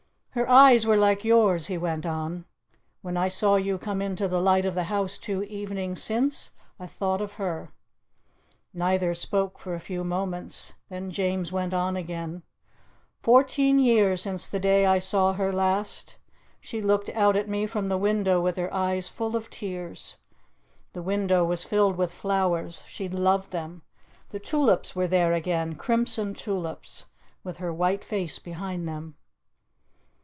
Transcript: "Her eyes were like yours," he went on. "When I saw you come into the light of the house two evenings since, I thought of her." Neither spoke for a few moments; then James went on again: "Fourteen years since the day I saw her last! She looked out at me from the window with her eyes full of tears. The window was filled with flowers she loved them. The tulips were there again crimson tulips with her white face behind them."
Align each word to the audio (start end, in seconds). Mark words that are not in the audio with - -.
"Her 0.33 0.47
eyes 0.49 0.85
were 0.85 0.95
like 0.95 1.25
yours," 1.25 1.67
he 1.67 1.77
went 1.77 2.05
on. 2.05 2.45
"When 3.01 3.17
I 3.17 3.27
saw 3.27 3.57
you 3.57 3.77
come 3.77 4.01
into 4.01 4.29
the 4.29 4.39
light 4.39 4.65
of 4.65 4.75
the 4.75 4.85
house 4.85 5.17
two 5.17 5.43
evenings 5.43 6.01
since, 6.01 6.51
I 6.79 6.87
thought 6.87 7.19
of 7.19 7.33
her." 7.33 7.73
Neither 8.73 9.13
spoke 9.13 9.59
for 9.59 9.75
a 9.75 9.79
few 9.81 10.05
moments; 10.05 10.71
then 10.87 11.11
James 11.11 11.51
went 11.51 11.73
on 11.73 11.97
again: 11.97 12.43
"Fourteen 13.21 13.77
years 13.77 14.21
since 14.21 14.47
the 14.47 14.57
day 14.57 14.85
I 14.85 14.99
saw 14.99 15.33
her 15.33 15.51
last! 15.51 16.15
She 16.61 16.81
looked 16.81 17.09
out 17.09 17.35
at 17.35 17.49
me 17.49 17.67
from 17.67 17.89
the 17.89 17.97
window 17.97 18.39
with 18.39 18.55
her 18.55 18.73
eyes 18.73 19.09
full 19.09 19.35
of 19.35 19.49
tears. 19.49 20.15
The 20.93 21.03
window 21.03 21.43
was 21.43 21.65
filled 21.65 21.97
with 21.97 22.13
flowers 22.13 22.85
she 22.87 23.09
loved 23.09 23.51
them. 23.51 23.81
The 24.29 24.39
tulips 24.39 24.95
were 24.95 25.07
there 25.07 25.33
again 25.33 25.75
crimson 25.75 26.33
tulips 26.35 27.07
with 27.43 27.57
her 27.57 27.73
white 27.73 28.05
face 28.05 28.39
behind 28.39 28.87
them." 28.87 29.17